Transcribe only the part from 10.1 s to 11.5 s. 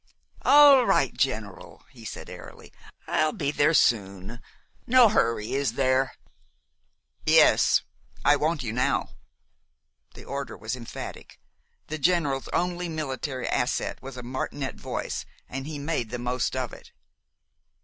The order was emphatic.